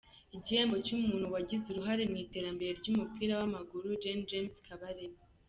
Igihembo 0.35 0.75
cy’umuntu 0.85 1.25
wagize 1.33 1.63
uruhare 1.67 2.03
mu 2.11 2.17
iterambere 2.25 2.71
ry’umupira 2.79 3.33
w’amaguru: 3.39 3.87
Gen 4.01 4.19
James 4.29 4.55
Kabarebe. 4.65 5.17